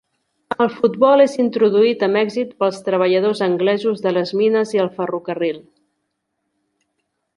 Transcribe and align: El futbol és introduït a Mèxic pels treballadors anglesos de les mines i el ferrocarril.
El 0.63 0.69
futbol 0.75 1.21
és 1.25 1.35
introduït 1.43 2.05
a 2.07 2.09
Mèxic 2.15 2.55
pels 2.63 2.81
treballadors 2.87 3.43
anglesos 3.49 4.01
de 4.07 4.15
les 4.17 4.33
mines 4.41 4.73
i 4.77 4.83
el 4.85 4.91
ferrocarril. 4.97 5.61